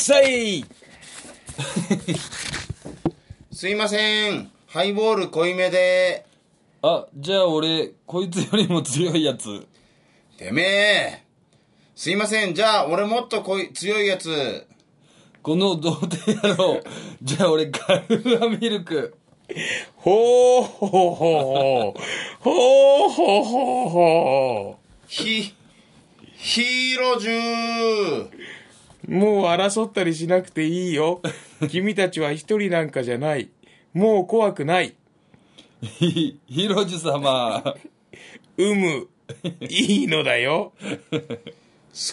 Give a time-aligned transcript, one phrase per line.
[0.00, 0.64] さい
[3.52, 4.50] すいません。
[4.66, 6.24] ハイボール濃いめで。
[6.82, 9.66] あ、じゃあ俺、こいつよりも強いやつ。
[10.38, 11.22] てめえ。
[11.94, 12.54] すいません。
[12.54, 14.66] じゃあ、俺もっと濃い、強いやつ。
[15.42, 16.80] この童貞野郎。
[17.22, 19.14] じゃあ俺、カルーアミルク。
[19.96, 22.00] ほうほうほうほう。
[22.40, 25.54] ほうほうほうほひ、
[26.36, 28.30] ヒーロージュー。
[29.10, 29.14] う。
[29.14, 31.20] もう争ったりしなくていいよ。
[31.68, 33.50] 君たちは一人なんかじゃない。
[33.92, 34.94] もう怖くない。
[35.82, 37.76] ひ、 ヒロジ様。
[38.56, 39.08] うむ。
[39.68, 40.72] いいのだよ。
[41.10, 41.18] 好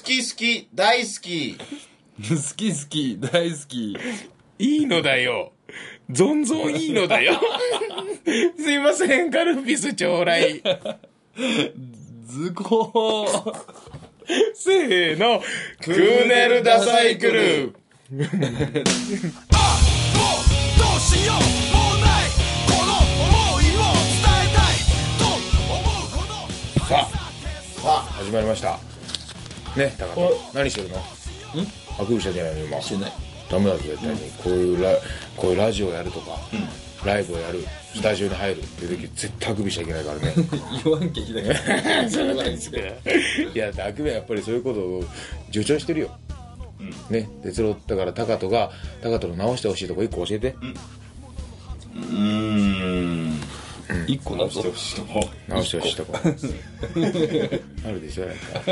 [0.03, 1.57] き好き、大好き。
[1.57, 3.97] 好き好き、大好き。
[4.59, 5.51] いいのだよ。
[6.09, 7.39] ぞんぞんいいのだよ。
[8.57, 10.61] すいません、カルピスちょうだい。
[12.25, 13.27] 図工。
[14.53, 15.41] せーの、
[15.83, 17.73] クーネルダサイクル。
[18.11, 18.25] もうど
[20.95, 21.35] うしよう
[21.75, 22.29] もない
[22.65, 22.91] この
[23.27, 24.75] 想いを伝えたい
[25.19, 27.03] と思うほどさあ、
[27.81, 28.79] さあ、始まりました。
[29.75, 30.21] ね、高田。
[30.53, 30.95] 何してるの？
[30.97, 31.01] ん？
[31.99, 32.81] あくびしたんじゃないの今。
[32.81, 33.11] してない。
[33.49, 34.19] ダメだぞ、絶対に。
[34.43, 34.91] こういうラ、
[35.35, 36.37] こういうラジオやるとか、
[37.05, 37.65] ライブをやる、
[37.97, 40.33] スタジオに入るっていう時、絶対あくびしちゃいけないからね。
[40.83, 41.55] 言わんけひだけ。
[42.09, 42.77] そうなんですか。
[42.77, 42.83] い
[43.57, 45.03] や、あくびはやっぱりそういうことを
[45.51, 46.15] 助長してるよ。
[47.09, 50.55] ね、哲郎、だから高人が、高人の直してほしいとこ一個教えて。
[51.95, 53.41] うーん。
[54.05, 54.61] 一個だぞ。
[54.61, 56.19] 直してほしいとこ。
[56.23, 56.27] あ
[57.91, 58.41] るでしょ、なんか。
[58.67, 58.69] あ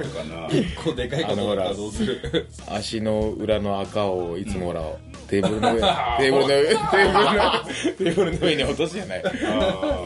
[0.00, 0.48] るかな。
[0.48, 4.82] 一個でかいかと思ったらあのほらどうする足の裏の赤をいつもほら、
[5.40, 9.22] テーブルの上、テーブルの上、テーブルの、テーブルの上に落とすじゃない。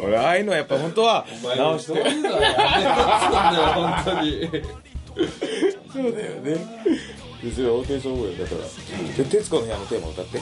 [0.02, 1.94] 俺、ああいうのはやっぱ本当は直して。
[1.94, 2.16] そうだよ、
[3.74, 4.48] 本当に。
[5.92, 6.56] そうだよね。
[7.42, 8.60] ですよ、テンショだから。
[9.16, 10.40] で、徹子の部屋のテーマ歌って。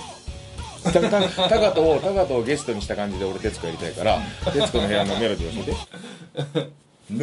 [0.85, 4.21] たたタカトをタカトをゲストにした感じで俺徹子やりたいから
[4.53, 5.73] 徹子の部屋のメロディーを教
[6.55, 6.71] えて
[7.09, 7.23] 皆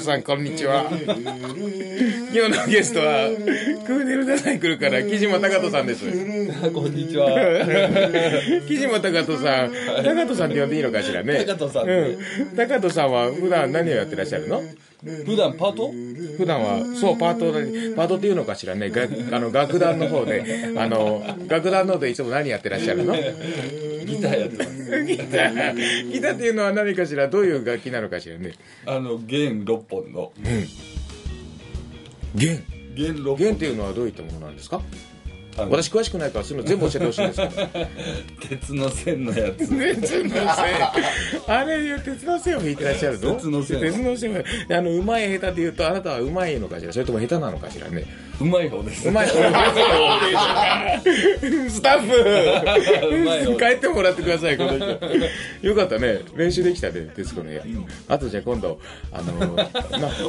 [0.00, 0.84] さんこんにちは。
[0.88, 3.28] 今日のゲストは
[3.84, 6.04] クーネルダサイクルから木島高人さんです。
[6.70, 7.28] こんにちは。
[8.68, 9.72] 木島高人さん。
[10.04, 11.44] 高人さんって呼んでいいのかしらね。
[11.44, 12.18] 高人さんうん。
[12.56, 14.62] 高人さんは普段何をやってらっしゃるの？
[15.26, 15.92] 普段パート？
[16.38, 18.90] 普段はそうパートでパートっていうのかしらね。
[18.90, 19.02] が
[19.36, 20.74] あの楽団の方で。
[20.76, 23.14] あの楽団の方でいつも何やってらっしゃるの？
[23.14, 23.20] ギ
[24.20, 25.04] ターやってます。
[25.04, 26.10] ギター。
[26.10, 27.28] ギターっていうのは何かしら？
[27.28, 28.54] どういう楽器なのかしらね。
[28.86, 30.32] あの、弦6本の。
[32.34, 32.64] 弦。
[32.94, 33.36] 弦6本。
[33.36, 34.80] 弦っていうのはどういったものなんですか？
[35.56, 37.52] 私詳しくないからそういうの全部教えてほしいんですけど。
[38.48, 39.58] 鉄の線のやつ。
[39.68, 40.44] 鉄の線。
[41.46, 43.34] あれいう鉄の線を引いてらっしゃるの？
[43.34, 43.80] 鉄の線。
[43.80, 44.42] 鉄の線を。
[44.76, 46.92] あのうまい下手で言うとあなたはうまいのかしら？
[46.92, 48.04] それとも下手なのかしらね。
[48.40, 49.08] うまい方です。
[49.08, 49.34] うまい ス
[51.82, 53.56] タッフ。
[53.56, 54.86] 帰ってもらってくださいこの人。
[55.62, 56.18] よかったね。
[56.36, 57.62] 練習できたね徹子の部屋、
[58.08, 58.78] あとじゃあ今度
[59.12, 59.68] あのな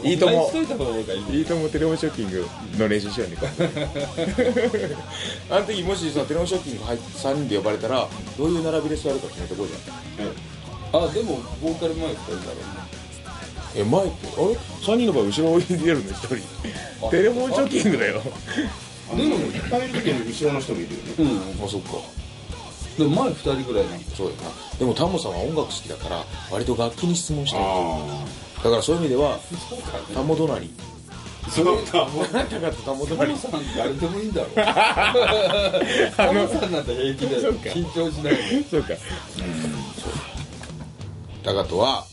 [0.04, 1.36] いいともいい。
[1.36, 2.46] いいいともテレフォンショッキング
[2.78, 3.38] の練習しようね
[5.50, 9.78] あの時もしさテレフォンショッキング入って3人で呼ばれたらどういう並びで座るか決めてこうじゃ
[10.26, 10.30] ん
[11.04, 12.86] あ、でも、ボーカル前2人だろ
[13.76, 16.38] え前ってあれ？3人の場合後ろに出るの1
[17.00, 18.22] 人テレフォンショッキングだよ
[19.10, 21.14] でも、いっぱいいる時に後ろの人もいるよね。
[21.20, 21.32] うね。
[21.58, 21.66] うん。
[21.66, 21.90] あそっか
[22.98, 24.16] でも前2人ぐらいなんだ。
[24.16, 28.26] そうやなでもタモさんは音楽好きだから割と楽器に質問してるあ
[28.64, 29.40] だからそういう意味では
[30.14, 30.95] タモ隣あ。
[31.50, 32.08] そうか。
[32.50, 34.50] 高とタモタ隣モさん誰でもいいんだろ。
[36.16, 37.42] タモさんなんて平気だよ。
[37.42, 37.60] そうか。
[37.70, 38.64] 緊張しないで。
[38.70, 38.90] そうか。
[41.44, 42.06] 高とは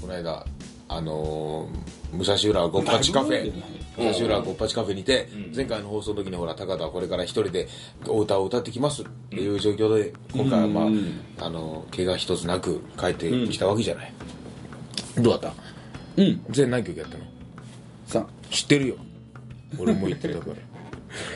[0.00, 0.46] この間
[0.88, 3.52] あのー、武蔵浦ごっぱちカフェ。
[3.98, 7.66] 武蔵浦ごっぱちカフェにて、前回の放送の時にほら高田はこれから一人で
[8.06, 11.20] お歌を歌ってきますっていう状況で今回はまあ、うん。
[11.40, 14.12] あの怪我一つなく帰ってきたわけじゃない、
[15.16, 16.22] どうだった？
[16.22, 16.44] うん。
[16.50, 17.24] 全何曲やったの？
[18.06, 18.96] さ知ってるよ。
[19.78, 20.56] 俺も言ってたから。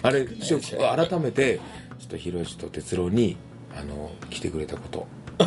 [0.03, 1.59] あれ改めて
[1.99, 3.37] ちょっとひろしと哲郎に
[3.77, 5.07] あの来てくれたこと。
[5.43, 5.47] チ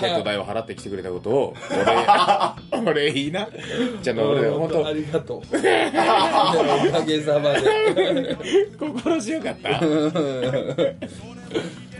[0.00, 1.54] ケット代を払って来てくれたことを
[2.70, 3.48] 俺 俺いいな。
[4.02, 4.86] じゃあ俺本当。
[4.86, 5.38] ありがとう。
[5.48, 8.36] おかげさまで。
[8.78, 9.70] 心強かった。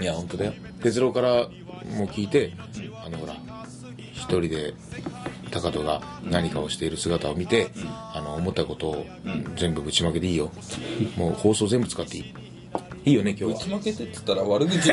[0.01, 0.53] いや本当だよ。
[0.83, 1.49] 哲郎から
[1.97, 2.53] も聞いて
[3.05, 3.35] あのほら
[4.13, 4.75] 一人で
[5.49, 7.71] 高人が何かをしている姿を見て、
[8.15, 9.07] あの思ったことを
[9.57, 10.51] 全部ぶちまけでいいよ。
[11.17, 12.23] もう放送全部使っていい。
[13.05, 14.91] いいいよね今ぶ日ちまけてって言ったら悪口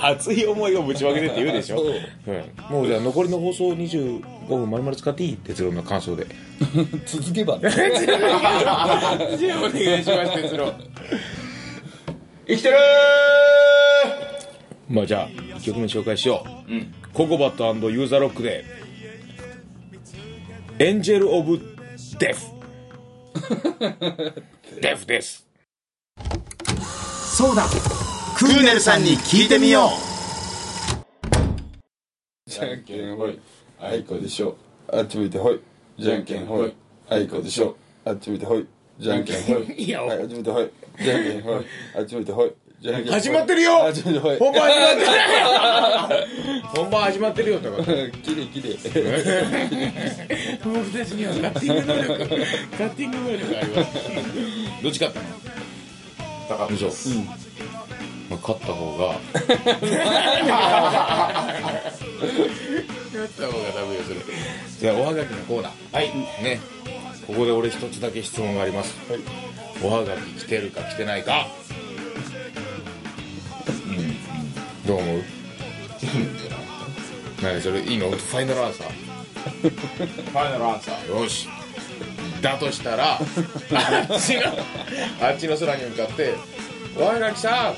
[0.00, 1.86] 熱い思いをぶちまけてって言うでしょ、そう。
[2.28, 5.36] うん、もうじゃあ残りの放送25分丸々使っていい？
[5.36, 6.26] 哲郎の感想で。
[7.04, 7.58] 続けば。
[7.58, 10.72] ねじゃあお願いします哲郎。
[12.46, 12.76] 生きてる
[14.88, 15.28] まあじゃあ
[15.58, 16.72] 1曲目紹介しよう、
[17.14, 18.64] ココバットユーザーロックで
[20.80, 21.60] 「エンジェル・オブ・
[22.18, 22.40] デフ」
[24.82, 25.46] デフです。
[27.36, 27.66] そうだ。
[28.36, 29.90] クーネルさんに聞いてみよ
[32.46, 33.38] じゃんけんほい。
[33.78, 34.56] あいこでしょ。
[34.92, 35.60] あっち向いてほい。
[35.96, 36.74] じゃんけんほい。
[37.08, 37.76] あいこでしょ。
[38.04, 38.66] あっち向いてほい。
[38.98, 39.84] じゃんけんほい。
[39.84, 40.70] いやはいあっち向いてほい。
[40.98, 41.64] じゃんけんほい。
[41.96, 42.52] あっち向いてほい
[42.82, 43.78] 始まってるよ！
[44.38, 45.08] 本番始まってる
[46.74, 47.76] 本番始まってるよだか。
[47.78, 47.90] らき
[48.34, 48.78] れいきれい
[50.64, 52.24] 僕たちにはカッティング能力カ
[52.84, 53.92] ッティング能力あります。
[54.82, 55.26] どっち勝ったの
[56.48, 56.86] 高嘘、
[58.28, 59.14] まあ、勝った方が。
[59.54, 59.68] 勝っ
[63.38, 64.16] た方がダメよそれ。
[64.80, 65.72] じゃあおはがきのコーナー。
[65.96, 66.08] はい。
[66.42, 66.60] ね。
[67.26, 68.94] ここで俺一つだけ質問があります、
[69.82, 71.46] おはがき来てるか来てないか
[74.84, 75.22] うんどう思う？
[77.42, 77.80] 何それ？
[77.82, 78.10] いいの？
[78.10, 78.90] ファイナルアンサー。
[78.90, 81.22] ファイナルアンサー。
[81.22, 81.48] よし。
[82.40, 83.22] だとしたらあっ
[84.20, 84.42] ちの
[85.26, 86.34] あっちの空に向かって
[86.98, 87.74] 「おはがきさん。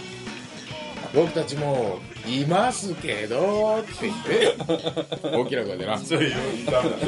[1.15, 4.57] 僕たちもいますけど」って言って
[5.37, 5.97] 大きな声でな。
[5.99, 6.33] それ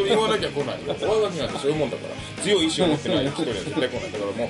[0.07, 0.95] 言わなきゃ来ないよ。
[1.03, 2.43] おはがきなんてそういうもんだから。
[2.45, 4.49] 強い意志を持ってない人には絶対来ないだからもう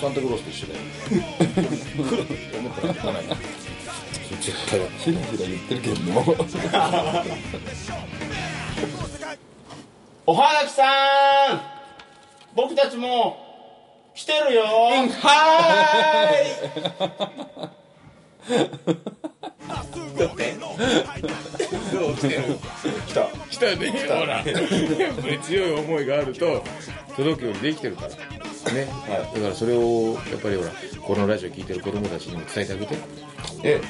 [0.00, 0.80] サンタクロースと一緒だよ。
[2.08, 3.24] 来るって思ってなきゃ来ない
[4.40, 6.22] 絶対だひらひら言ってるけども
[10.26, 10.84] おはがきさ
[11.54, 11.60] ん。
[12.54, 13.38] 僕たちも
[14.14, 14.64] 来てるよ。
[14.64, 16.28] は
[21.92, 22.42] どう来てる
[23.06, 23.66] 来た来た。
[23.70, 24.42] よねほら。
[24.44, 26.62] やっぱり強い思いがあると
[27.16, 28.10] 届くようにできてるから
[28.72, 28.88] ね、
[29.34, 30.70] だからそれをやっぱりほら
[31.02, 32.96] このラジオ聞いてる子供たちにも伝えてあげて。
[33.64, 33.80] え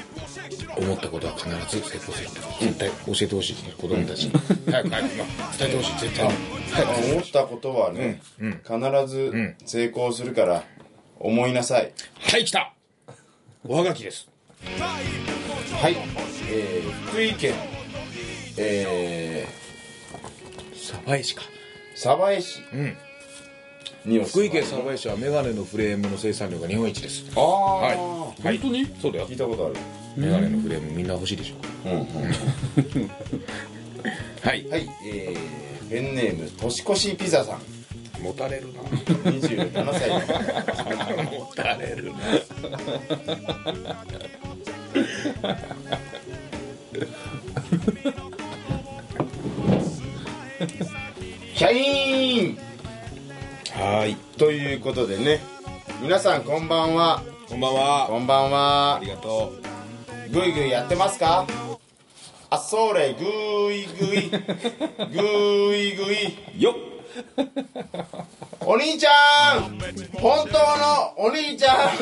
[0.77, 4.31] 思ったことは必ず成功するって絶対教えてほしい子供たちに。
[4.71, 5.25] 早く早く今
[5.57, 7.11] 伝えてほしい絶対に。
[7.11, 10.63] 思ったことはね、必ず成功するから
[11.19, 11.91] 思いなさい。
[12.19, 12.73] はい来た。
[13.67, 14.29] おはがきです。
[15.81, 15.95] はい、
[16.49, 17.53] えー、福井県
[18.57, 19.47] え
[20.73, 21.41] 鯖江市か。
[21.41, 22.61] ー、鯖江市。
[22.73, 22.97] うん
[24.03, 27.25] 福井県鯖江市はメガネのフレームの生産量が日本一です。
[27.35, 28.85] ああ、はい、はい、本当に？
[29.01, 29.27] そうだよ。
[29.27, 29.75] 聞いたことある。
[30.15, 31.55] メガネのフレームみんな欲しいでしょ。
[34.41, 34.67] はい。
[34.69, 34.89] はい。
[35.05, 37.61] えー、ペンネーム年越しピザさん。
[38.21, 38.81] 持たれるな。
[38.81, 42.19] 27歳の方持たれるな。
[51.55, 52.57] キャイン
[53.79, 54.17] はい。
[54.37, 55.39] ということでね。
[56.01, 57.23] 皆さんこんばんは。
[57.47, 58.07] こんばんは。
[58.09, 58.97] こんばんは。
[58.97, 59.53] ありがと
[60.33, 61.47] ぐいぐいやってますか？
[62.49, 63.13] あそれ。
[63.17, 63.23] ぐ
[63.71, 65.17] いぐいぐ
[65.77, 66.75] いぐいうよっ。
[68.65, 69.79] お兄ちゃん。
[70.19, 71.97] 本当のお兄ちゃん。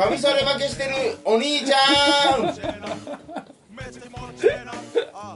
[0.00, 1.76] カミソリ負けしてるお兄ちゃ
[2.38, 2.52] ん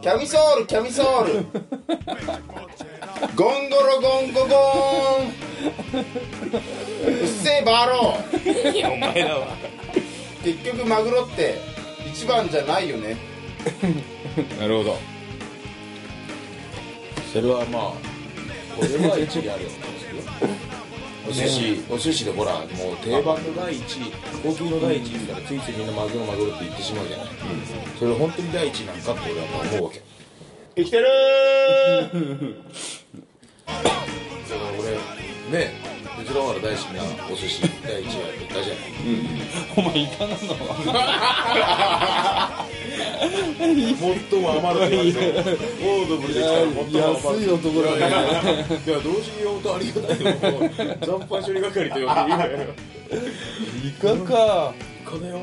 [0.02, 1.46] キャミソールキャミソール。
[3.34, 4.56] ゴンゴロゴンゴゴ
[5.22, 5.26] ン。
[7.06, 8.72] うっせえバロー。
[8.72, 9.48] いやお前だわ
[10.44, 11.58] 結局マグロって
[12.06, 13.16] 一番じゃないよね。
[14.60, 14.98] なるほど。
[17.32, 17.92] それはまあ
[18.76, 19.70] これは一理あるよ
[21.28, 22.66] お寿司お寿司でほらもう
[23.02, 27.26] 定番の第一位高級の第一ったらついついみんなマグロマグロって言ってしまうじゃない、
[27.98, 30.02] それ本当に第一位なんかって俺は思うわけ。
[30.76, 31.06] 生きてる
[33.66, 35.72] だから俺ね
[36.20, 37.02] うちの原大好きな
[37.32, 38.84] お寿司第一位は言ったじゃない。
[39.76, 40.36] お前いかな
[43.16, 52.74] 最も余るって言われてオードブルで来たら最も余る安い男だねいやいや同時に呼ぶとありがたいのも残飯処理係と呼んでいいわよ
[53.84, 55.40] イカか金よ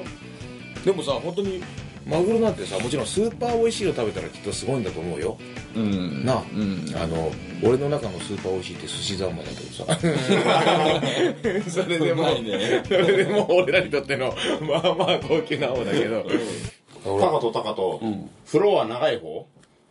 [0.86, 1.64] でもさ本当に
[2.06, 5.38] マグロなんてさもちろんスーパー美味しいの食べたらきっとすごいんだと思うよ
[5.76, 7.32] うんなあ、うんあの
[7.66, 9.98] 俺の中のスーパー美味しいって寿司三昧だけどさ
[11.82, 16.26] それでもねそれでも俺らにとってのまあまあ高級な方だけど
[17.04, 18.02] タカとタカと、
[18.46, 19.46] 風呂は長い方。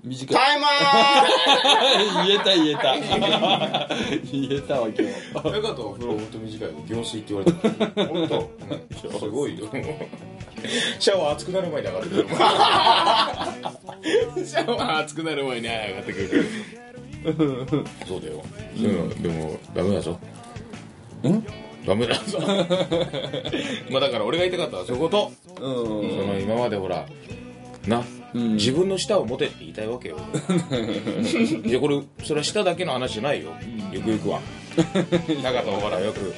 [0.05, 0.37] 短い。
[0.37, 2.27] タイマー！
[2.27, 2.97] 言えた言えた。
[4.33, 5.05] 言えた わ今日。
[5.61, 9.19] 中とお風呂ほんと短いよ行水って言われてる本当。
[9.21, 9.67] すごいよ。
[10.99, 12.27] シャワー熱くなる前に上がってくる。
[14.45, 16.47] シャワー熱くなる前に上がってくる。
[18.09, 18.43] そうだよ、
[18.77, 20.19] うん、でもダメだぞ。
[21.23, 21.45] ん？
[21.87, 22.15] ダメだ。
[22.15, 22.39] ぞ
[23.91, 26.11] まあだから俺が言いたかったのはそういうこと、うん。
[26.11, 27.07] その今までほら
[27.87, 28.05] な、
[28.39, 28.55] ん。
[28.55, 30.19] 自分の舌を持てって言いたいわけよ。
[31.65, 33.53] いやこれそれは舌だけの話じゃないよ。
[33.93, 34.41] ゆくゆくは。
[35.43, 36.35] 中とほらよく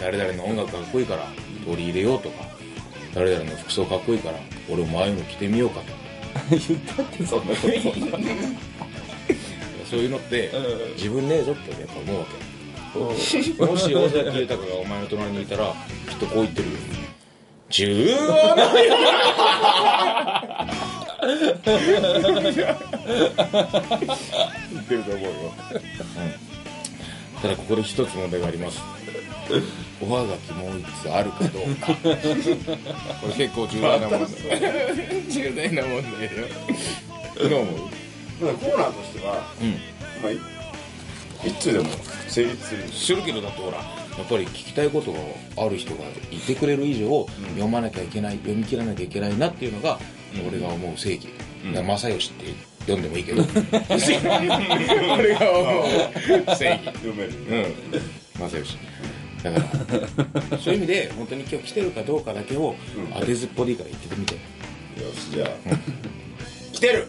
[0.00, 1.26] 誰々の音楽かっこいいから
[1.64, 2.44] 取り入れようとか
[3.14, 4.38] 誰々の服装かっこいいから
[4.70, 5.86] 俺もああいうの着てみようかと。
[6.50, 7.68] 言ったってそんなこと。
[9.88, 10.94] そういうのってうん。
[10.94, 12.43] 自分ねえぞってやっぱ思うわけ
[12.94, 13.38] もし
[13.94, 15.72] 尾崎豊がお前の隣にいたら
[16.08, 16.76] きっとこう言ってるよ。
[17.68, 17.96] 言
[24.80, 25.30] ってると思うよ、
[27.34, 28.80] うん、ただここで一つ問題があります。
[30.00, 31.94] おはがきもう一つあるかどうか。
[31.94, 32.08] こ
[33.28, 34.28] れ結構重大な問題。
[35.28, 36.48] 重大な問題だよ。
[37.48, 37.76] どう思う？
[38.40, 39.70] コーナーとしては、うん。
[40.22, 40.32] まあ、
[41.46, 41.86] い一通でも
[42.28, 42.82] 成立する。
[42.88, 43.82] するけどだってほらや
[44.22, 45.18] っぱり聞きたいことが
[45.66, 49.98] ある人がいてくれる以上、読まなきゃいけない読み切らなきゃいけないなっていうのが、
[50.48, 51.28] 俺が思う正義、
[51.74, 52.44] だから正義って
[52.86, 53.42] 読んでもいいけど。
[55.18, 56.56] 俺が思う。
[56.56, 56.84] 正義。
[56.84, 57.32] 読める
[58.38, 58.48] うん。
[58.50, 58.78] 正義
[59.42, 62.74] だからそういう意味で本当に今日来てるかどうかだけを
[63.18, 64.34] 当てずっぽでいいから言ってみて。
[64.34, 64.40] よ
[65.14, 65.50] しじゃあ。
[66.72, 67.08] 来てる。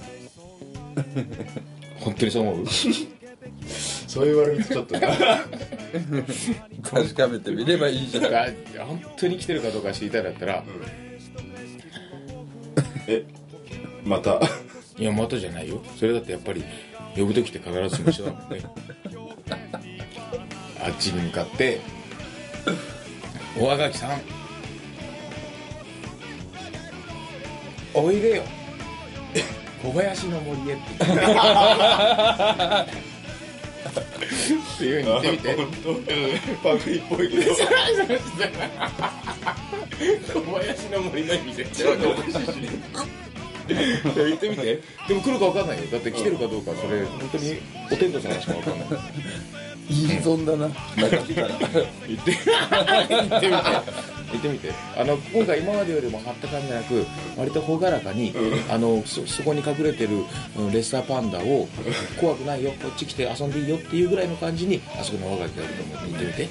[2.00, 2.66] 本当にそう思う？
[4.16, 4.96] そう言われるとちょっと
[6.90, 8.24] 確かめてみればいいじゃん。
[8.32, 8.48] が
[8.86, 10.64] 本当に来てるかどうか知りたいんだったら、
[13.08, 13.26] え
[14.06, 14.40] また？
[14.98, 15.84] いやまたじゃないよ。
[16.00, 16.64] それだってやっぱり
[17.18, 18.62] 呼ぶ時って必ずしも一緒だもんね。
[20.82, 21.82] あっちに向かって
[23.60, 24.22] 「おはがきさん
[27.94, 28.44] おいでよ。
[29.84, 31.08] 小林の森へ」って言
[33.90, 36.40] っていうふうに言ってみて。
[36.64, 37.56] パクリっぽいけど。
[39.96, 42.36] 小林の森の意味でちょっとおかしいし
[43.74, 44.82] 言ってみて。
[45.08, 45.86] でも来るか分かんないよ。
[45.92, 47.58] だって来てるかどうかそれ本当に
[47.92, 48.88] お天道さんしか分かんない。
[49.90, 50.68] 言い損だな。
[50.68, 52.38] なかって言ってみ
[53.40, 53.50] て。
[54.32, 54.72] 言ってみて。
[54.98, 57.06] あの今回今までよりも張った感じじゃなく
[57.38, 58.34] 割と朗らかに、
[58.70, 60.24] あのそそこに隠れてる
[60.58, 61.68] うんレッサーパンダを
[62.20, 66.44] 怖くないよこっち来て遊んでいいよっていうぐらいの感じにあそこのおはがきがあると思って言ってみて。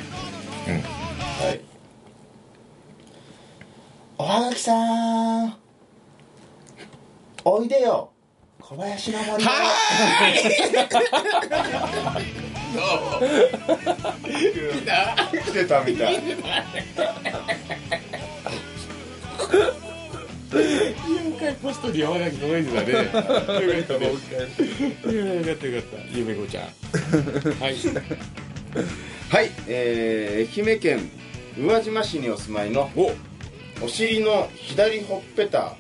[0.69, 0.75] うん。
[0.75, 0.81] は
[1.53, 1.61] い。
[4.17, 5.64] おはがきさん
[7.47, 8.11] おいでよ。
[8.59, 9.49] 小林の森来
[15.53, 16.19] てたみたい
[20.51, 23.05] 4回ポストにおはがき届いてたねよ。
[23.11, 23.75] かったねよ。
[23.75, 24.11] かったよ。
[24.15, 24.17] か
[25.53, 25.83] ったよ。
[25.83, 26.71] かったゆめこちゃんは
[27.69, 27.77] い
[29.29, 31.11] はい、えー、愛媛県
[31.59, 33.13] 宇和島市にお住まいのお
[33.85, 35.77] お尻の左ほっぺた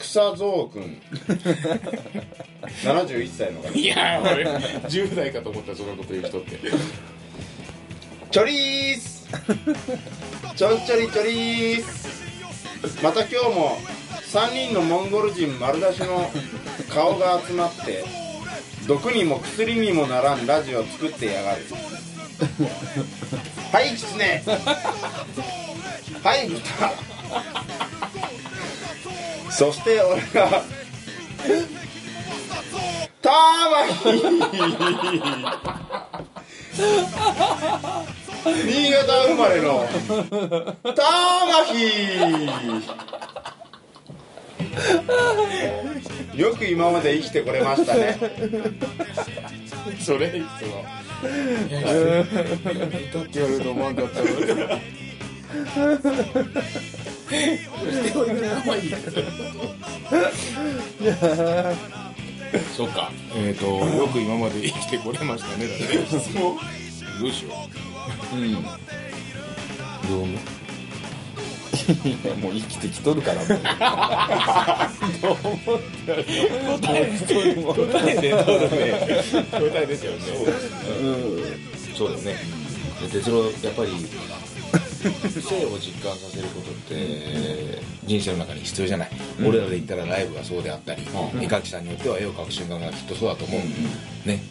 [0.00, 1.00] 草蔵くん
[2.82, 3.68] 71歳の方。
[3.70, 6.58] いや俺10代かと思ったそんなこと言う人って。
[8.30, 9.28] チョリース。
[10.56, 13.78] ちょんちょりちょりーすまた今日も
[14.32, 16.30] 3人のモンゴル人丸出しの
[16.88, 18.04] 顔が集まって
[18.86, 21.64] 毒にも薬にもならんラジオを作ってやがる。
[23.72, 24.42] はいキツネ
[26.22, 26.90] はい豚
[29.50, 30.62] そして俺が
[33.20, 33.32] ター
[33.70, 34.02] マヒ
[38.64, 39.86] 新潟生まれの
[40.82, 41.06] ター
[41.46, 41.80] マヒ
[46.40, 48.16] よく今まで生きてこれましたね。
[50.00, 50.84] それいつも。
[51.22, 51.24] い
[53.12, 54.26] たって言われると思わんかったわ
[62.76, 63.12] そっか。
[63.36, 65.68] えっ、とよく今まで生きてこれましたね。
[65.68, 65.74] だ
[67.20, 67.52] どうしよ
[68.32, 68.36] う。
[68.36, 68.54] ん。
[68.54, 68.56] う
[70.08, 70.38] どう思う？
[72.08, 73.40] いやもう生きてきとるから。
[73.42, 73.48] もう
[76.80, 77.12] 答え
[77.64, 78.76] 答えでそうだね。
[79.50, 80.18] 答えですよね。
[81.96, 82.36] そうだね。
[83.00, 83.90] で哲郎やっぱり
[85.00, 89.10] 性を実感させることって人生の中に必要じゃない、
[89.46, 91.06] 俺らで言ったらライブがそうであったり、絵
[91.46, 93.60] 描きさんによっては絵を描く瞬間がきっとそうだと思う、
[94.28, 94.42] ね。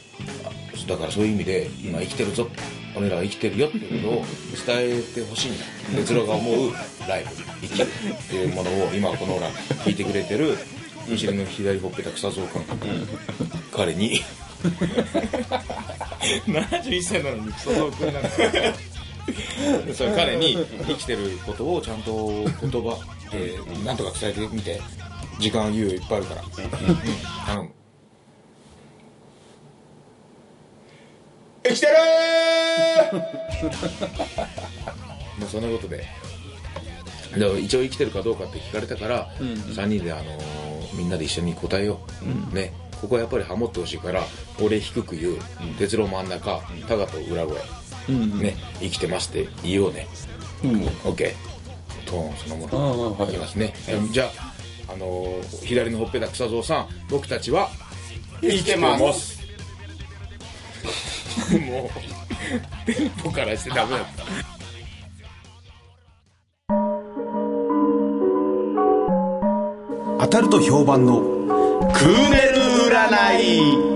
[0.88, 2.48] だからそういう意味で今生きてるぞ。
[2.96, 4.25] 俺らは生きてるよっていうことを
[4.65, 5.65] 伝えてほしいんだ。
[5.98, 6.74] 哲郎が思う
[7.08, 7.29] ライブ
[7.62, 9.50] 生きるっていうものを今このほら
[9.86, 10.58] 聞いてくれてる
[11.08, 12.63] 後ろの左ほっぺた草蔵君
[13.72, 14.22] 彼に。
[16.46, 18.29] 71歳なのに草蔵君なんだ
[19.93, 20.57] それ彼に
[20.88, 22.27] 生きてることをちゃんと
[22.62, 22.98] 言葉
[23.31, 24.81] でなんとか伝えてみて。
[25.39, 26.51] 時間猶予いっぱいあるから、うん。
[27.48, 27.69] 頼む。
[31.63, 31.93] 生きてる
[35.39, 35.98] まあ そんなことで。
[35.98, 40.59] だから一応生きてるかどうかって聞かれたから、3人で、あのー
[40.95, 42.00] みんなで一緒に答えよ
[42.51, 42.74] う、ね。
[43.00, 44.24] ここはやっぱりハモってほしいから
[44.62, 45.38] 俺低く言う。
[45.77, 47.62] 哲郎真ん中タガと裏声、
[48.10, 50.08] ね生きてますって言おうね、
[51.06, 52.10] オッケー。
[52.10, 53.18] トーンそのもの。
[53.18, 53.32] ああはい。
[53.32, 53.74] いきますね、
[54.12, 54.30] じゃ
[54.88, 57.70] あ、あのー左のほっぺた草蔵さん僕たちは
[58.42, 59.39] 生きてます。
[61.51, 61.89] も
[62.88, 64.24] うテンポからしてダメだった。
[70.22, 72.62] 当たると評判のクーネル
[72.92, 73.88] 占い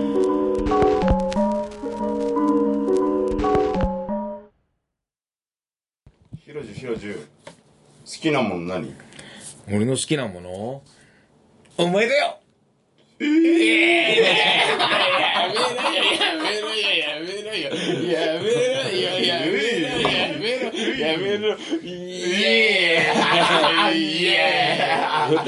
[8.23, 8.95] きなもん何？
[9.67, 10.81] 俺の好きなもの？
[11.77, 12.39] お前だよ！
[13.19, 13.27] 二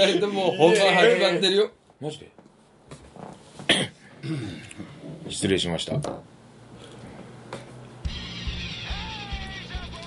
[0.07, 2.29] 人とも本番始まってるよマジで
[5.29, 5.93] 失礼しました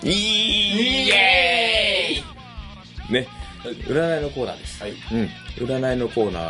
[0.02, 1.87] イエーイね
[3.70, 4.82] 占いのコーナーです、
[5.12, 6.40] うん、占いのコーナ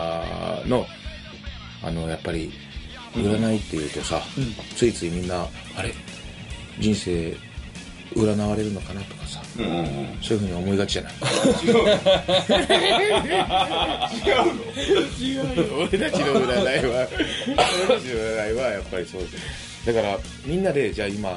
[0.62, 0.86] ーの
[1.82, 2.50] あのやっぱり
[3.14, 4.20] 占いっていうとさ、
[4.76, 5.94] ついついみんなあれ
[6.78, 7.36] 人生
[8.14, 11.12] 占われるのかなとかさ、そういうふうに思いがちじゃない？
[15.20, 17.08] 違うよ 俺たちの占いは。
[17.46, 19.22] 俺たちの占いはやっぱりそう
[19.86, 21.30] だからみんなでじゃあ今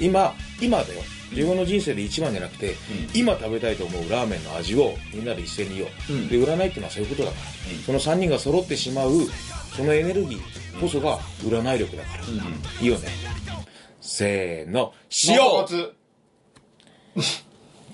[0.00, 2.74] 今今だよ自分の人生で一番じゃなくて、
[3.14, 5.90] 今食べたいと思うラーメンの味をみんなで一斉に言おう、
[6.28, 7.42] で占いっていうのはそういうことだから、
[7.86, 9.12] その3人が揃ってしまう
[9.76, 12.24] そのエネルギーこそが占い力だから、
[12.80, 13.08] いいよね。
[14.00, 14.92] せーの。
[15.28, 15.38] 塩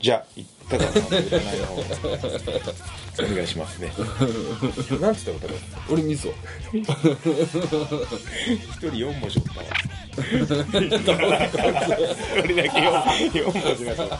[0.01, 1.83] じゃあ、言ったかな、占いの方。
[3.22, 3.90] お願いしますね。
[5.01, 5.55] なんつったことだ
[5.90, 6.33] 俺味噌。
[6.75, 6.85] 一
[8.79, 9.66] 人四文字おったわ。
[10.22, 10.64] 一人だ
[12.68, 12.92] け四
[13.35, 14.11] 四文字が取っ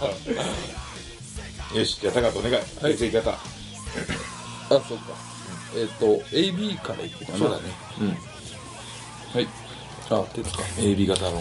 [1.73, 1.79] た。
[1.79, 2.55] よし、じゃあ、高くお願い。
[2.55, 3.31] はい血液型。
[3.33, 3.39] あ
[4.69, 5.05] そうか
[5.77, 7.63] えっ、と AB からいくかなそうだね。
[9.35, 9.49] はい
[10.11, 11.41] あ鉄か AB 型の。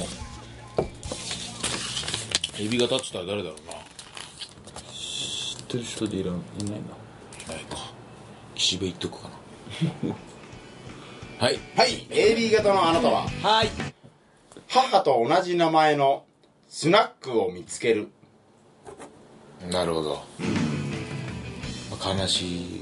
[2.57, 3.73] AB 型っつったら誰だろうな。
[4.93, 6.79] 知ってる人でいらんいないない
[7.49, 7.77] ないか。
[8.55, 10.15] 岸辺言っとくかな。
[11.45, 11.59] はい。
[11.75, 13.27] はい AB 型のあなたは？
[13.43, 13.69] はい
[14.75, 16.25] 母と同じ名前の
[16.67, 18.09] スナックを見つける
[19.71, 20.23] なるほど。
[21.89, 22.81] まあ悲しい。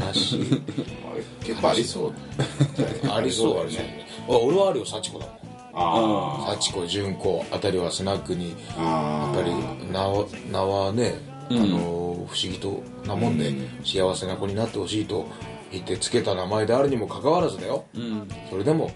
[0.00, 0.62] 悲しい。
[1.46, 2.12] 結構ありそう
[3.08, 3.84] ありそうありそう。
[4.28, 5.36] あ俺はあるよ、幸子だもん。
[5.72, 9.52] あ幸子、純子あたりはスナックに、やあっぱり
[9.92, 11.14] 名は名はね、
[11.48, 13.52] あの、不思議となもんで、
[13.84, 15.26] 幸せな子になってほしいと
[15.70, 17.84] 言ってつけた名前であるにもかかわらずだよ。
[17.94, 18.90] うんそれでも、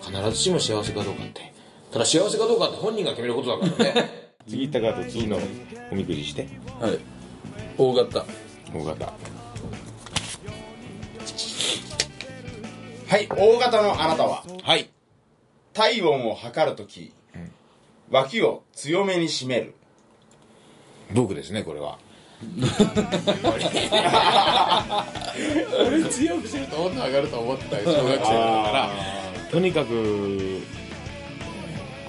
[0.00, 1.55] 必ずしも幸せかどうかって。
[1.96, 4.28] ただ幸せかどうかって本人が決めることだからね。
[4.46, 5.38] 次高と次の
[5.90, 6.46] おみくじして。
[6.78, 6.98] はい
[7.78, 8.26] 大型
[8.74, 9.06] 大型。
[13.06, 14.90] はい O 型のあなたははい。
[15.72, 17.12] 体温を測るとき、
[18.10, 19.74] 脇を強めに締める
[21.14, 21.98] 僕ですねこれは
[25.86, 28.28] 俺強くすると温度上がると思ってたよ小学生だか
[28.72, 28.90] ら
[29.50, 30.60] とにかく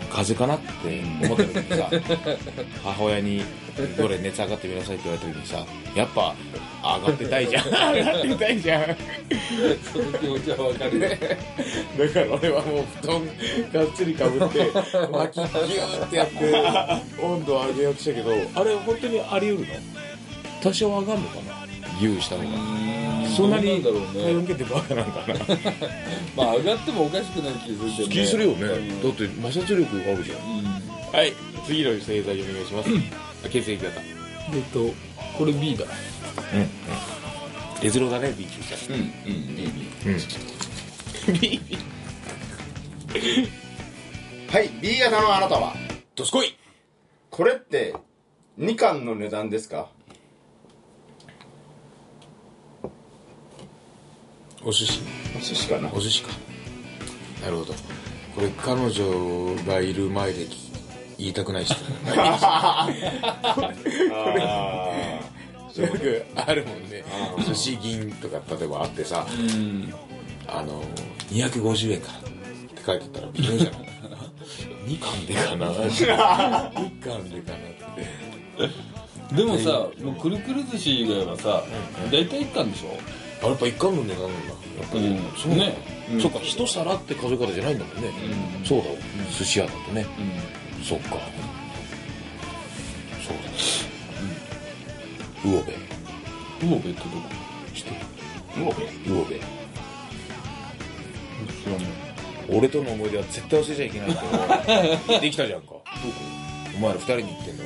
[0.10, 1.89] 風邪かなって思った時にさ
[2.84, 3.43] 母親に
[3.98, 5.65] 「どれ熱上がってみなさい」って言われた時にさ
[5.96, 6.36] やっぱ
[7.02, 7.65] 上がってたいじゃん。
[7.96, 8.84] 上がってたいじゃん。
[9.93, 13.26] その気持ちはわかる だから俺はもう布団
[13.74, 14.60] がっつりかぶって
[15.12, 16.54] 脇ギューってやって
[17.22, 19.74] 温度を上げようとしたけどあれ本当にあり得るの？
[20.62, 21.67] 多少上がるのかな？
[22.00, 22.48] ギューした方が
[23.38, 24.23] そんなにどうなんだろうね。
[24.23, 25.36] 体温計ってバカなんかな。
[26.36, 28.63] まあ上がってもおかしくない気するけど、ね、気するよね。
[28.65, 29.02] うん。
[29.04, 31.15] だって摩擦力があるじゃん。
[31.15, 31.34] はい。
[31.65, 32.89] 次の星座お願いします。
[33.50, 34.02] 血液型。
[34.02, 34.93] えっと
[35.38, 35.86] これ B だ。
[37.80, 39.02] 鉄郎だね B 級者うん
[40.08, 41.62] うんいいいい
[43.13, 43.50] B
[44.50, 45.76] はい B 型のあなたは。
[46.15, 46.56] どすこい。
[47.30, 47.93] これって
[48.60, 49.89] 2貫の値段ですか？
[54.67, 54.99] お寿司。
[55.38, 55.89] お寿司かな。
[55.93, 56.30] お寿司か。
[57.41, 57.73] なるほど。
[58.36, 60.45] これ彼女がいる前で
[61.17, 61.73] 言いたくないし
[62.06, 62.89] あ
[65.75, 67.06] よくあるもんね。
[67.47, 69.25] 寿司銀とか例えばあってさ
[70.47, 70.84] あの
[71.32, 72.30] 250円からって
[72.86, 73.89] 書いてたら微妙じゃない。
[74.86, 75.71] 2貫でかな。
[75.71, 77.62] 2貫でかなっ
[79.30, 79.36] て。
[79.36, 81.63] でもさもうくるくる寿司以外はさ
[82.12, 82.89] 大体1貫でしょ？
[83.43, 85.76] あやっぱ1貫の値段なんだやっぱり、うんそうね、
[86.12, 86.22] うん。
[86.22, 88.10] そっか一皿って数え方じゃないんだもんね、
[88.63, 88.86] そうだ
[89.38, 90.06] 寿司屋だとね、
[90.84, 91.18] そっか。
[93.26, 93.40] そうだ、
[95.44, 95.74] 魚べ
[96.62, 97.22] 魚べってどこ？
[97.74, 97.92] して
[98.56, 99.42] 魚べ魚べ
[102.50, 105.68] 俺との思い出は絶対忘れちゃいけないけど できたじゃんか。
[105.68, 105.82] どこ？
[106.78, 107.63] お前ら二人に言ってんだ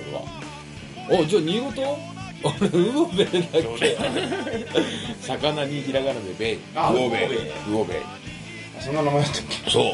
[1.08, 1.24] 俺は。
[1.24, 2.21] あじゃあ新潟？
[2.44, 2.60] だっ
[3.80, 3.98] け？
[5.22, 7.36] 魚にひらがなでべあ魚べ魚べ
[7.68, 8.02] 魚べ
[8.80, 9.70] そんな名前だったっけ？
[9.70, 9.86] そう。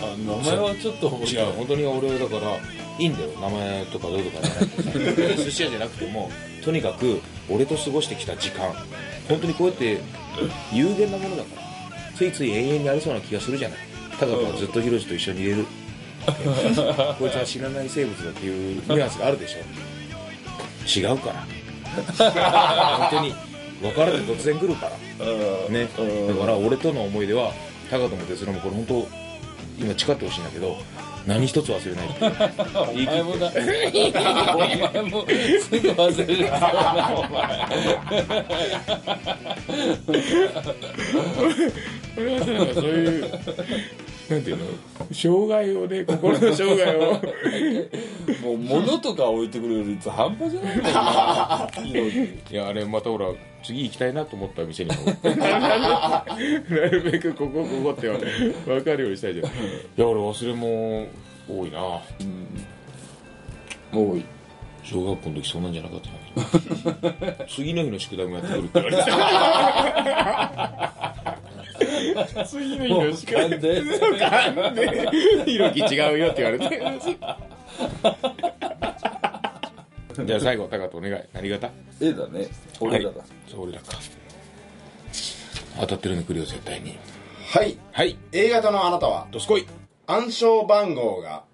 [0.00, 1.52] あ名前はちょっと違う。
[1.56, 2.56] 本当に俺だから
[2.98, 3.30] いいんだよ。
[3.40, 6.30] 名前とかどうとかじゃなくて寿司屋じゃなくても
[6.64, 8.72] とにかく俺と過ごしてきた時間。
[9.28, 9.98] 本当にこうやって
[10.72, 11.62] 有限なものだから。
[12.16, 13.78] ついつい永遠にありそうな気がするじゃない。
[14.18, 15.66] ただずっとヒロシと一緒にいれる。
[17.18, 19.58] こいつは知らない生物だっていうニュアンスがあるでしょ。
[21.00, 21.46] 違うから
[22.16, 23.34] 本当に。
[23.80, 24.96] 別れて突然来るから。
[25.70, 25.88] ね。
[26.28, 27.52] だから俺との思い出は
[27.90, 29.08] 高友哲郎もこれ本当
[29.78, 30.76] 今誓ってほしいんだけど
[31.26, 32.24] 何一つ忘れないって
[32.78, 33.52] お前もだ
[34.54, 35.24] お前も
[35.60, 36.50] すぐ忘れる。
[36.50, 36.56] な
[37.14, 37.48] お前
[42.16, 43.30] 俺はそういう
[44.30, 44.64] なんていうの？
[45.12, 47.12] 障害をね心の障害を。
[48.42, 51.68] もう物とか置いてくれる率半端じゃないもんな。
[52.50, 53.26] いやあれまたほら
[53.64, 56.24] 次行きたいなと思った店にもな
[56.90, 58.08] るべくここここって
[58.66, 59.50] 分かるようにしたいじゃんい
[59.96, 61.06] や俺忘れも
[61.48, 61.80] 多いな。
[63.90, 64.20] もう
[64.84, 66.18] 小学校の時そんなんじゃなかったんだ
[67.30, 69.02] けど次の日の宿題もやってくるって言われて。
[69.04, 69.10] た
[72.46, 76.82] 次の日の宿題なんでなんでひろき違うよって言われて
[80.24, 82.48] じゃあ最後高とお願い何型 A だね
[82.80, 83.98] 俺らだ、そう俺らか
[85.80, 86.98] 当たってるの来るよ絶対に。
[87.50, 89.66] はいはい A 型のあなたはどすこい
[90.06, 91.44] 暗証番号が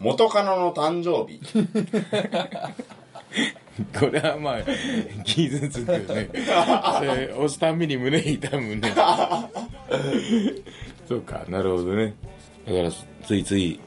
[0.00, 1.40] 元カノの誕生日
[3.98, 4.58] これはまあ
[5.24, 6.28] 傷つくよね。
[6.98, 8.92] それ押すたんびに胸痛むね。
[11.06, 12.14] そうかなるほどね。
[12.66, 12.90] だから
[13.24, 13.78] ついつい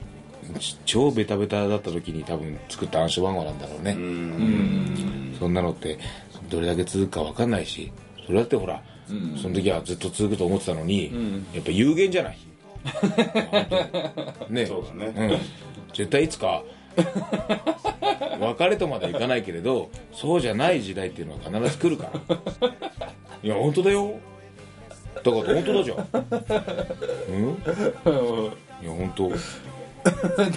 [0.59, 3.97] ち超ベタベタだった時に多分作った暗証番号なんだろうね。
[5.37, 5.99] そんなのって
[6.49, 7.91] どれだけ続くか分かんないし
[8.25, 8.81] それだってほら、
[9.41, 11.11] その時はずっと続くと思ってたのに、
[11.53, 12.37] やっぱ有限じゃない。
[14.49, 14.65] ね。
[14.65, 15.13] そうだね。
[15.15, 15.39] うん、
[15.93, 16.63] 絶対いつか
[18.39, 22.71] 別れとまではいかないけれどそうじゃない時代っていうのは必ず来るから。
[23.43, 24.13] いや本当だよ。
[25.15, 25.97] だから本当だじゃん。
[27.29, 27.49] うん？
[28.81, 29.29] いや本当。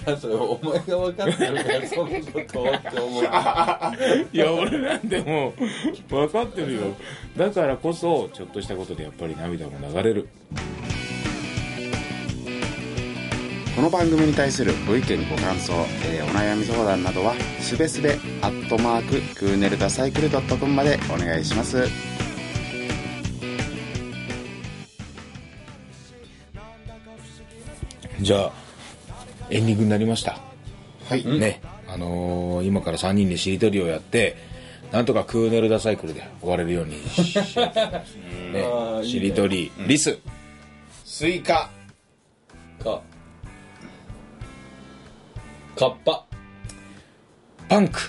[0.06, 3.24] だそれお前が分かってるからそのことをって思う。
[4.32, 5.52] いや俺なんでも
[6.08, 6.80] 分かってるよ。
[7.36, 10.28] だからこそちょっとしたことでやっぱり涙も流れる
[13.74, 15.72] この番組に対するご意見ご感想、
[16.06, 21.88] えーお悩み相談などはすべすべアットマーククーネルダサイクルドットコムまでお願いします。
[28.20, 28.52] じゃあ
[29.50, 30.38] エンディングになりました。
[31.08, 31.60] はい、ね。
[31.88, 34.36] あのー今から3人でしりとりをやって
[34.92, 37.36] なんとかクーネルダサイクルで終われるようにし
[38.52, 38.64] ね
[39.04, 40.16] しりとり、リス。
[41.04, 41.70] スイカ。
[42.82, 43.02] か
[45.76, 46.24] カッパ。
[47.68, 48.00] パンク。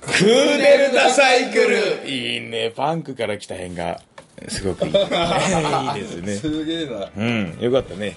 [0.00, 2.08] クーネルダサイクル。
[2.08, 2.72] いいね。
[2.74, 4.00] パンクから来た辺が
[4.48, 4.92] すごくいい。
[4.94, 6.36] いいですね。
[6.36, 7.08] すげえな。
[7.16, 7.56] うん。
[7.60, 8.16] よかったね。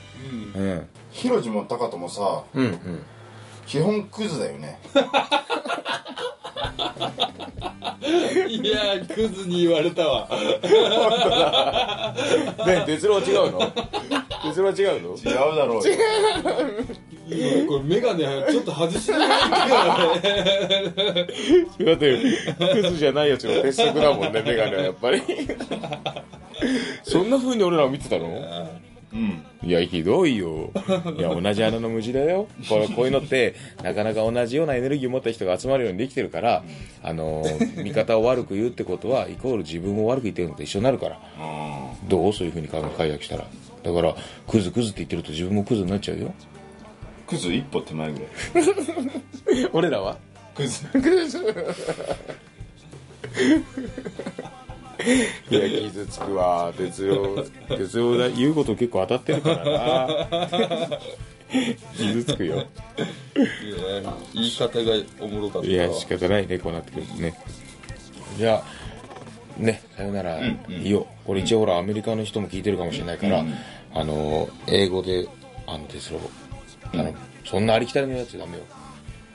[0.55, 0.87] うん。
[1.11, 3.03] ヒロジもタカトもさうんうん。
[3.67, 4.79] 基本クズだよね。
[8.47, 10.27] いやークズに言われたわ。
[12.65, 13.59] ね哲郎は違うの？
[14.43, 15.15] 哲郎は違うの？
[15.15, 15.83] 違うだろうよ。
[17.29, 19.35] 今これメガネちょっと外してないだ
[21.93, 22.17] って
[22.73, 25.21] クズじゃないやつの鉄則だもんねメガネはやっぱり。
[27.03, 28.27] そんな風に俺らは見てたの？
[29.11, 29.43] うん。
[29.63, 30.71] いやひどいよ。
[31.17, 32.47] いや同じ穴の無地だよ。
[32.67, 36.63] これこういうのってなかなか同じようなエネルギーを持った人が集まるようにできてるから
[37.03, 37.43] あの
[37.77, 41.19] 見方を悪く言うってことはイコール自分を悪く言ってるのと一緒になるから。
[42.07, 43.45] どうそういう風に考え解約したら。
[43.83, 44.15] だから
[44.47, 46.33] クズクズって言ってると自分もクズになっちゃうよ。
[47.27, 48.27] クズ一歩手前ぐらい。
[49.73, 50.17] 俺らは？
[50.55, 50.85] クズ
[55.49, 56.73] いや傷つくわ。
[56.75, 57.45] 哲郎
[57.77, 59.63] 哲郎だ言うこと結構当たってるから
[60.89, 60.99] な。
[61.95, 62.65] 傷つくよ。
[64.33, 65.67] 言い方がおもろかった。
[65.67, 67.33] いや仕方ないねこうなってくるとね。
[68.37, 68.63] じゃあ
[69.61, 70.39] ねさよなら。
[70.39, 71.07] いいよ。
[71.25, 73.45] これ一応ほらアメリカの人も聞いてるかもしれないから、
[73.93, 75.27] あの英語で
[75.65, 76.19] あの哲郎
[76.93, 77.13] あの、
[77.45, 78.63] そんなありきたりのやつダメよ。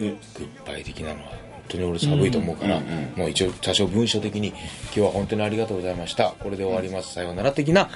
[0.00, 0.11] え？
[0.11, 1.29] グッバイ的なのは。
[1.29, 2.81] 本当に俺寒いと思うから、
[3.16, 4.57] もう一応多少文章的に今
[4.92, 6.35] 日は本当にありがとうございました。
[6.38, 7.14] これで終わります。
[7.14, 7.88] さようなら的な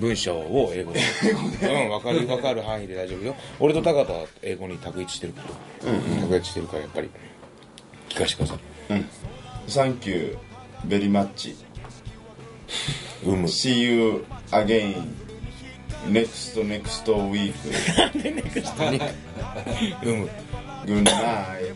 [0.00, 1.00] 文章を英語で。
[1.00, 3.34] うん分かる分かる範囲で大丈夫よ。
[3.60, 5.42] 俺と高田は英語に択一してるか
[5.84, 5.92] ら、
[6.26, 7.10] 択一してるからやっぱり。
[8.08, 8.58] 聞かせてください。
[9.66, 10.38] サンキュー
[10.84, 11.56] ベリーマッチ
[13.24, 15.06] うむ See you again
[16.06, 17.54] next next week.
[20.04, 20.28] うむ
[20.84, 21.74] Good night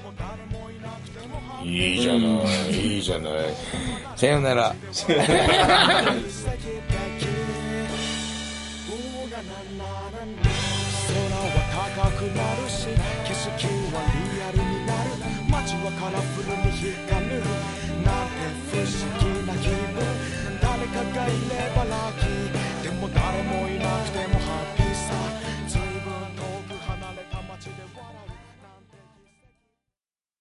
[1.64, 3.33] いいじゃないいいじゃない。
[4.16, 4.75] さよなら。
[5.05, 5.25] 空は
[11.97, 12.87] 高くなるし
[13.25, 13.49] 景色
[13.92, 15.07] はリアルになる。
[15.51, 16.87] 街はカラフルに光
[17.27, 17.42] る。
[18.05, 19.99] なんて不思議な気分。
[20.61, 21.35] 誰かがいれ
[21.75, 21.77] ば